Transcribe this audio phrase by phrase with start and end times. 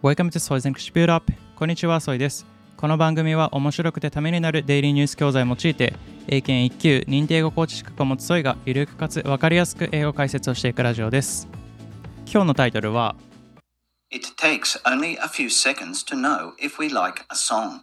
[0.00, 2.46] Welcome to Soy's English Build Up こんにちは、ソイです。
[2.76, 5.92] この番組は面白くてためになるデイリーニュース教材を用いて、
[6.28, 11.48] 英検1級認定英語コーチ資格を持つソイがゆるくかつわかりやすく英語解説をしていくラジオです。
[12.32, 13.16] 今日のタイトルは
[14.12, 17.80] It takes only a few seconds to know if we like a song.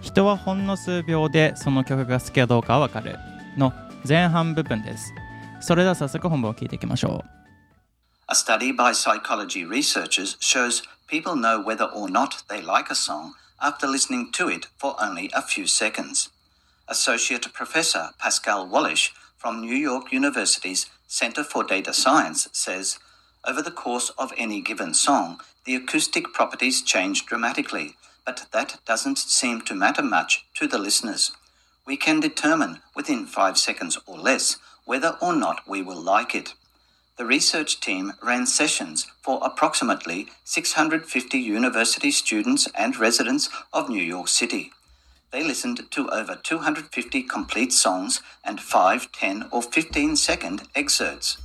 [0.00, 3.16] 人はほんの数秒でその曲が好きかどうかわかる
[3.56, 3.72] の
[4.08, 5.14] 前半部分です。
[5.60, 7.39] それでは早速本文を聞いていきましょう。
[8.30, 13.88] A study by psychology researchers shows people know whether or not they like a song after
[13.88, 16.28] listening to it for only a few seconds.
[16.86, 23.00] Associate Professor Pascal Wallish from New York University's Center for Data Science says
[23.44, 29.18] over the course of any given song, the acoustic properties change dramatically, but that doesn't
[29.18, 31.32] seem to matter much to the listeners.
[31.84, 36.54] We can determine within five seconds or less whether or not we will like it.
[37.20, 44.28] The research team ran sessions for approximately 650 university students and residents of New York
[44.28, 44.72] City.
[45.30, 51.36] They listened to over 250 complete songs and 5, 10, or 15 second excerpts.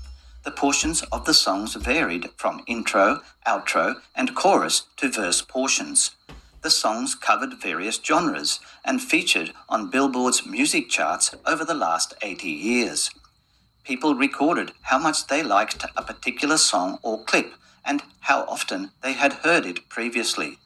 [0.45, 6.15] The portions of the songs varied from intro, outro, and chorus to verse portions.
[6.61, 12.47] The songs covered various genres and featured on Billboard's music charts over the last 80
[12.49, 13.09] years
[13.85, 17.53] people recorded how much they liked a particular song or clip
[17.85, 20.57] and how often they had heard it previously.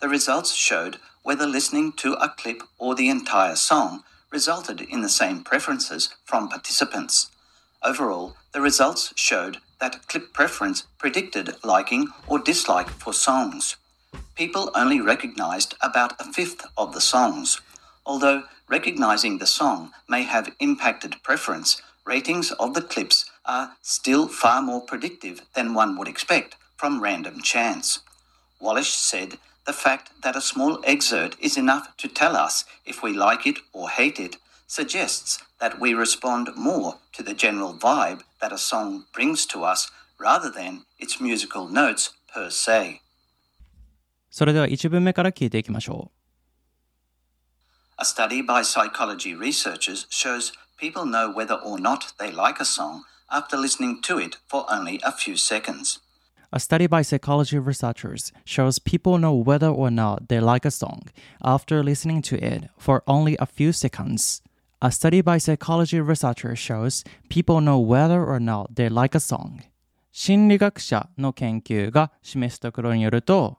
[0.00, 5.08] The results showed whether listening to a clip or the entire song resulted in the
[5.08, 7.30] same preferences from participants.
[7.82, 13.76] Overall, the results showed that clip preference predicted liking or dislike for songs.
[14.34, 17.60] People only recognized about a fifth of the songs.
[18.06, 24.61] Although recognizing the song may have impacted preference, ratings of the clips are still far
[24.61, 27.99] more predictive than one would expect from random chance.
[28.59, 33.13] Wallish said the fact that a small excerpt is enough to tell us if we
[33.13, 34.37] like it or hate it
[34.67, 39.89] suggests that we respond more to the general vibe that a song brings to us
[40.19, 43.01] rather than its musical notes per se.
[44.29, 46.15] それでは一文目から聞いていきましょう。
[47.97, 53.57] A study by psychology researchers shows people know whether or not they like a song after
[53.57, 55.99] listening to it for only a few seconds.
[56.51, 61.03] A study by psychology researchers shows people know whether or not they like a song
[61.43, 64.41] after listening to it for only a few seconds.
[64.81, 69.63] A study by psychology researchers shows people know whether or not they like a song.
[70.11, 73.57] 心理学者の研究が示すところによると、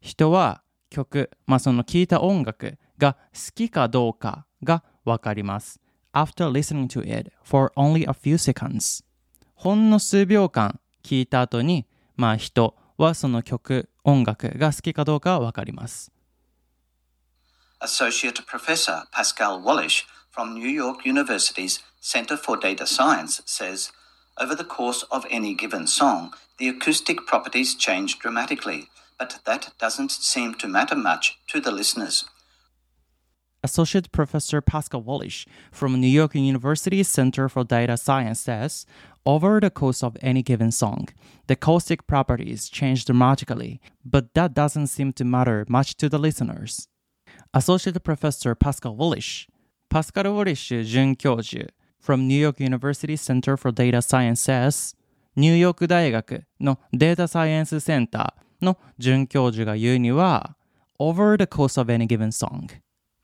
[0.00, 5.78] 人は曲、まあ、その聴いた音楽が好きかどうかがわかります。
[6.14, 9.04] after listening to it for only a few seconds
[9.54, 16.10] ほんの数秒間聞いた後にまあ人はその曲音楽が好きかどうかわかります
[17.80, 23.90] Associate Professor Pascal Wallish from New York University's Center for Data Science says
[24.40, 28.88] over the course of any given song, the acoustic properties change dramatically,
[29.18, 32.24] but that doesn't seem to matter much to the listeners.
[33.64, 38.86] Associate Professor Pascal Wallish from New York University Center for Data Science says,
[39.26, 41.08] over the course of any given song,
[41.46, 46.88] the acoustic properties change dramatically, but that doesn't seem to matter much to the listeners.
[47.52, 49.46] Associate Professor Pascal Wallish,
[49.90, 51.68] Pascal Wallish 准教授
[52.00, 54.96] from New York University Center for Data Science says,
[55.36, 60.56] ニューヨーク大学のデータサイエンスセンターの准教授が言うには、
[60.98, 62.68] over the course of any given song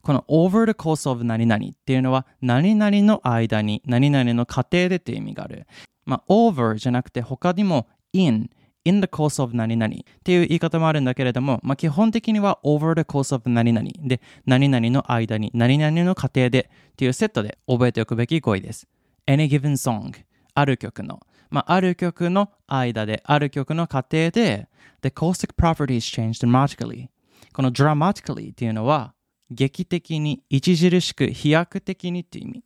[0.01, 5.67] この over the course of 何々っていうのは何々の間に何々の過程でっていう意味がある。
[6.05, 8.49] まあ、over じゃなくて他にも in
[8.83, 18.87] in the course of 何々っていう言い方もあるんだけれども、まあ、基本的には over the course of 何々で何々の間に何々の過程でっていうセットで覚えておくべき語彙です。
[19.27, 20.11] any given song
[20.53, 21.19] ある曲の
[21.51, 24.69] まあ、ある曲の間で、ある曲の過程で、
[25.03, 27.09] the acoustic properties change dramatically。
[27.53, 29.13] この dramatically っていうのは、
[29.51, 32.63] 劇的に、著しく、飛躍的にっていう意味。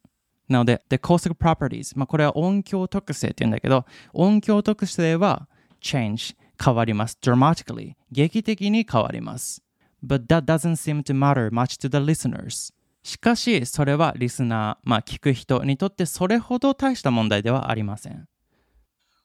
[0.48, 5.48] なので、the acoustic properties、まあ、これは音響特性って言うんだけど、音響特性は
[5.82, 7.18] change、変わります。
[7.22, 9.62] dramatically、劇的に変わります。
[10.06, 12.74] But that doesn't seem to matter much to the listeners.
[13.02, 18.28] しかし、それはリスナー、まあ、聞く人にとってそれほど大した問題ではありません。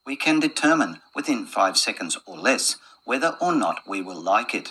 [0.07, 4.71] We can determine within five seconds or less whether or not we will like it.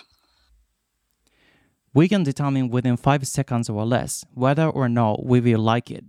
[1.93, 6.03] We can determine within 5 seconds or less whether or not we will like it.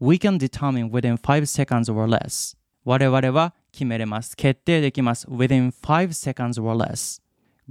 [0.00, 2.56] We can determine within 5 seconds or less.
[2.84, 4.36] 我々は決めれます。
[4.36, 5.26] 決定できます。
[5.28, 7.22] within 5 seconds or less.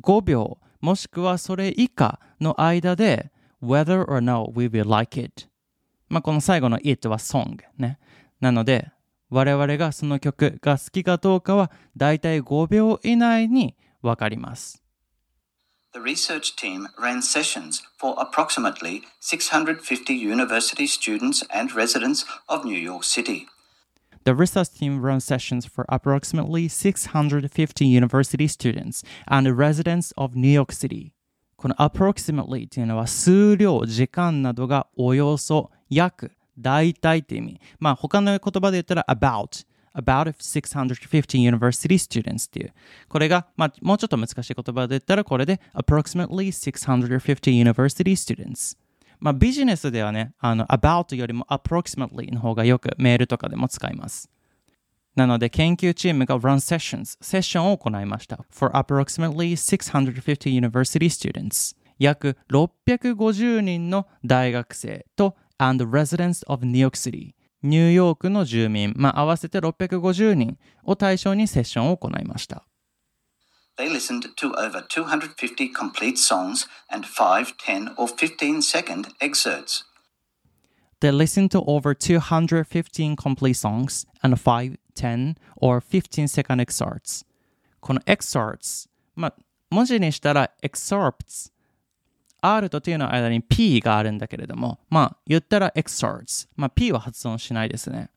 [0.02, 3.32] 5秒もしくはそれ以下の間で
[3.62, 5.48] whether or not we will like it
[6.10, 8.00] まあこの最後の it は song ね
[8.42, 8.92] なので
[9.30, 14.83] 我々がその曲が好きかどうかはだいたい5秒以内にわかります
[15.95, 23.05] The research team ran sessions for approximately 650 university students and residents of New York
[23.05, 23.47] City.
[24.25, 30.73] The research team ran sessions for approximately 650 university students and residents of New York
[30.73, 31.15] City.
[31.57, 37.61] この approximately というのは数量、時間などがおよそ、約、大体って意味。
[37.81, 39.67] まあ他の言葉で言ったら about。
[39.96, 42.74] about 650 university students っていう。
[43.08, 48.78] これが、まあ、もうちょっと難しい言葉で言ったら、これで approximately 650 university students。
[49.20, 54.30] まあ、ビジネスではね、あの、about よりも approximately の方がよくメールとかでも使います。
[55.16, 58.44] なので、研究チームが run sessions、セッションを行いました。
[58.52, 61.76] for approximately 650 university students。
[62.00, 67.36] 約650人の大学生と and residents of New York City。
[67.64, 72.66] ニューヨークの住民、まあ、合わせて650人を対象にセッションを行いました。
[73.78, 79.84] They listened to over 250 complete songs and 5, 10, or 15 second excerpts.
[81.00, 87.26] They listened to over 215 complete songs and 5, 10, or 15 second excerpts.
[87.80, 89.34] この excerpts、まあ、
[89.70, 91.53] 文字にしたら excerpts
[92.46, 96.50] R と T の間に P があるんだけれども、まあ言ったら excerpts。
[96.58, 98.10] まあ P は発音しないですね。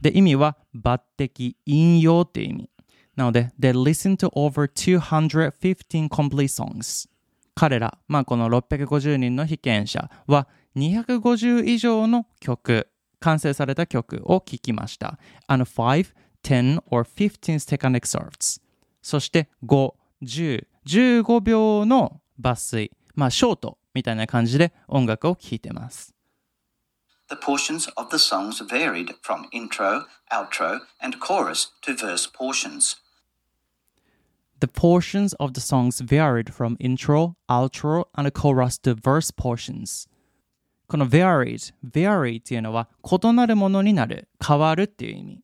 [0.00, 2.68] で、意味は抜擢、引用って意味。
[3.14, 7.08] なので、they listen to over 215 complete songs。
[7.54, 12.88] 彼ら、まあこの650人の被験者は250以上の曲、
[13.20, 15.20] 完成された曲を聴きました。
[15.46, 16.12] and 5,
[16.42, 18.60] 10 or 15 second excerpts。
[19.02, 19.94] そして5、
[20.24, 22.90] 10、15秒の抜粋。
[23.14, 26.14] まあ、ショートみたいな感じで音楽を聴いてます。
[27.28, 32.98] The portions of the songs varied from intro, outro, and chorus to verse portions.
[34.60, 40.08] The portions of the songs varied from intro, outro, and chorus to verse portions.
[40.88, 45.41] この varied, vary っていうのは異なるものになる、変わるっていう意味。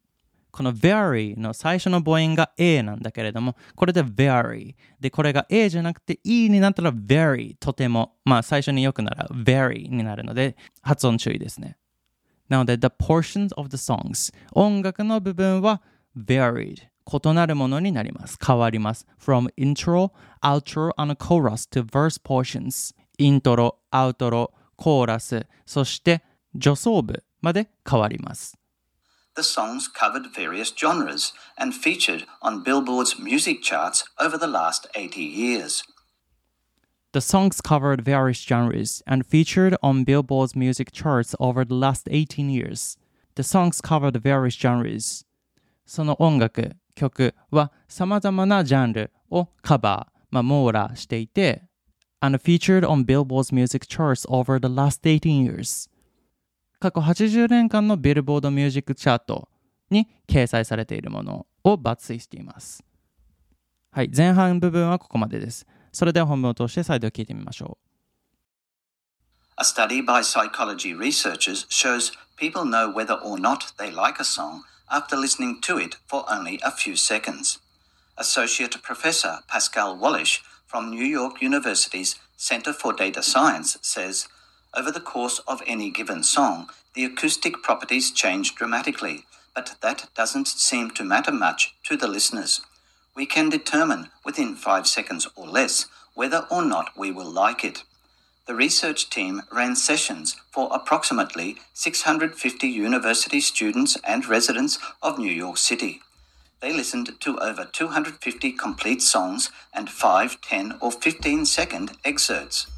[0.58, 4.74] この very の最初の母音が A なんだけれども、これで very。
[4.98, 11.76] で、これが A じゃなくて E になったら very とても、まあ最初によくなら very になるので、発音注意ですね。
[12.48, 15.80] なので、the portions of the songs 音楽の部分は
[16.16, 18.36] varied 異なるものになります。
[18.44, 19.06] 変わります。
[19.24, 20.10] from intro,
[20.42, 28.58] outro, and chorus to verse portions イントロ、アウトロ、コーラス、そして助走部まで変わります。
[29.37, 35.83] the songs covered various genres and featured on Billboard's music charts over the last 80 years.
[37.13, 42.49] The songs covered various genres and featured on Billboard's music charts over the last 18
[42.49, 42.97] years.
[43.35, 45.25] The songs covered various genres.
[45.85, 51.63] その音楽、曲は様々なジャンルをカバー、まあ、網羅していて、
[52.21, 55.89] and featured on Billboard's music charts over the last 18 years.
[56.80, 59.48] 過去80年間のビルボードミュージックチャート
[59.90, 62.84] に掲載されているものを抜粋しています。
[63.90, 65.66] はい、前半部分はここまでです。
[65.92, 67.88] それでは本文を通して再度聞いてみましょう。
[69.60, 75.16] A study by psychology researchers shows people know whether or not they like a song after
[75.16, 77.58] listening to it for only a few seconds.
[78.16, 84.28] Associate Professor Pascal Wallish from New York University's Center for Data Science says
[84.78, 90.46] Over the course of any given song, the acoustic properties change dramatically, but that doesn't
[90.46, 92.60] seem to matter much to the listeners.
[93.16, 97.82] We can determine within five seconds or less whether or not we will like it.
[98.46, 105.56] The research team ran sessions for approximately 650 university students and residents of New York
[105.56, 106.02] City.
[106.60, 112.68] They listened to over 250 complete songs and 5, 10, or 15 second excerpts.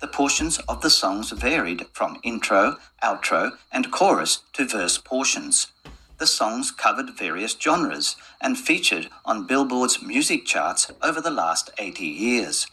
[0.00, 5.72] The portions of the songs varied from intro, outro, and chorus to verse portions.
[6.18, 12.06] The songs covered various genres and featured on Billboard's music charts over the last 80
[12.06, 12.66] years.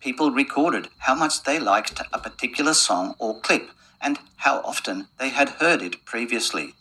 [0.00, 5.28] People recorded how much they liked a particular song or clip and how often they
[5.28, 6.74] had heard it previously.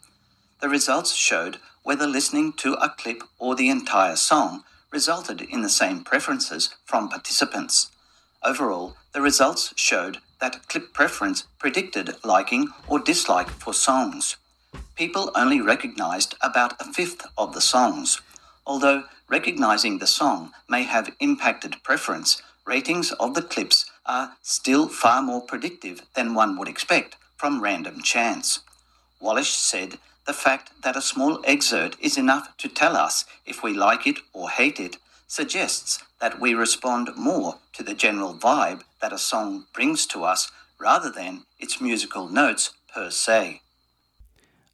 [0.61, 5.69] The results showed whether listening to a clip or the entire song resulted in the
[5.69, 7.91] same preferences from participants.
[8.43, 14.37] Overall, the results showed that clip preference predicted liking or dislike for songs.
[14.95, 18.21] People only recognized about a fifth of the songs,
[18.65, 25.21] although recognizing the song may have impacted preference, ratings of the clips are still far
[25.21, 28.59] more predictive than one would expect from random chance.
[29.21, 29.97] Wallish said
[30.27, 34.19] the fact that a small excerpt is enough to tell us if we like it
[34.33, 34.97] or hate it
[35.29, 40.51] suggests that we respond more to the general vibe that a song brings to us
[40.79, 43.61] rather than its musical notes per se.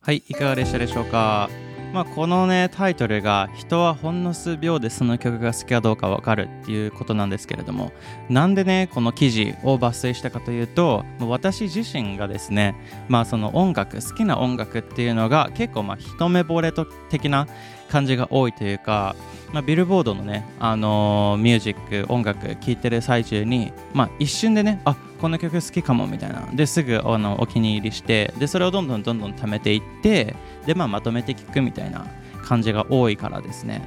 [0.01, 1.49] はい、いかがでしたでしょうか？
[1.91, 7.93] まあ、このねタイトルが「人はほんの数秒でその曲が好きかどうかわかる」っていうことなんですけれども
[8.29, 12.75] なんでねこの記事を抜粋したかというと私自身がですね
[13.07, 16.73] まあその音楽好きな音楽っていうのが結構まあ一目惚れ
[17.09, 17.47] 的な
[17.89, 19.15] 感じが多いというか、
[19.53, 32.05] まあ、ビルボードのね、あのー、ミュージック音楽聴いてる最中に、まあ、一瞬でねあこの曲好きかもみたいなですぐあのお気に入りしてでそれをどんどんどんどん貯めていってで、まあ、まとめて聴くみたいな
[32.43, 33.81] 感じが多いからですね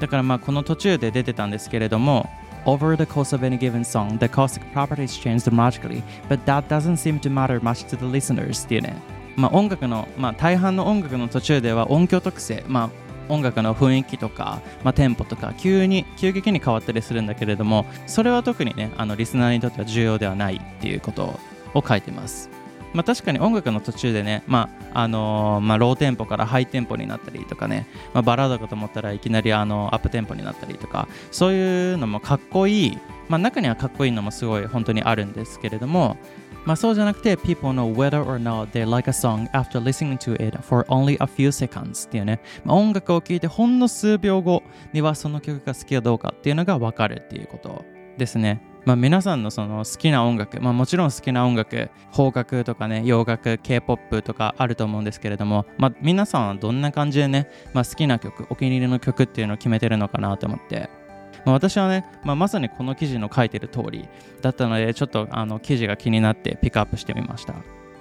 [0.00, 2.28] だからまあこの途中で出てたんですけれども
[2.66, 6.96] Over the course of any given song, the acoustic properties change dramatically, but that doesn't
[6.96, 8.96] seem to matter much to the listeners っていうね。
[9.36, 21.38] まあ音楽の、まあ大半の音楽の途中では音響特性、まあ音楽の雰囲気とか、まあ、テンポとか急に急激に変わったりするんだけれどもそれは特にねあのリスナーにとっては重要ではないっていうこと
[21.74, 22.50] を書いてます。
[22.96, 36.16] まあ、確かに音楽の途中でね、まああのー、まあ、ローテンポからハイテンポになったりとかね、まあ、バラードかと思ったらいきなりあのアップテンポになったりとかそういうのもかっこいい、まあ、中にはかっこいいのもすごい本当にあるんですけれども
[36.66, 41.16] まあそうじゃなくて people know whether or not they like a song after listening to it for only
[41.20, 47.84] a few seconds っていうね、まあ、音楽を聴いてほんの数秒後にはその曲が好きかどうかっていうのがわかるっていうこと
[48.18, 48.60] ですね。
[48.86, 60.88] まあ、皆さんのその好きな音楽、まあ、もちろん好きな音楽、邦楽とかね、洋楽、K-POP とかあると思うんですけれども、まあ、皆さんはどんな感じでね、まあ、好きな曲、お気に入りの曲っていうのを決めてるのかなと思って、
[61.46, 64.08] まあ、私はね、まあ、まさにこの記事の書いてる通り
[64.42, 67.54] だったので、ちょっとあの記事が気になってピックアップしてみました。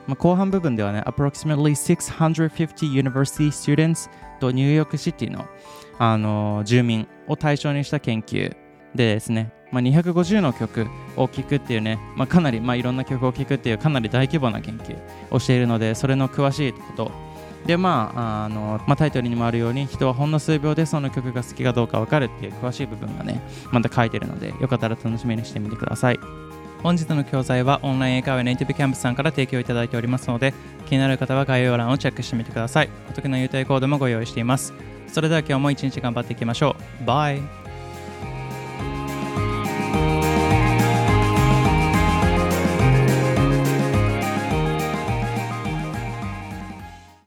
[0.08, 4.10] まあ、後半部分ではね、approximately 650 university students
[4.40, 5.46] とニューヨークシティの、
[6.00, 8.50] あの住民を対象にした研究
[8.96, 14.98] でですね、まあ、250の曲を聴くっていうね、まあ、かなり、まあ、いろんな曲を聴くっていうかなり大規模な研究
[15.30, 17.12] をしているので、それの詳しいこと
[17.66, 23.42] でまああの、まあ、タイトルにもあるように人はほんの数秒でその曲が好きかどうか分かるっていう詳しい部分がね
[23.72, 26.20] また書いてるのでよかったら楽しみにしてみてください。
[26.84, 30.54] 本日の教材はオンライン英会話ネイティブキャンプさんから提供いただいておりますので
[30.86, 32.90] 気になる方は概要欄をチェックしてみてください。
[33.10, 34.72] お得な優待コードもご用意しています。
[35.08, 37.06] それでは今日も一日頑張っていきましょう。
[37.06, 37.65] バイ。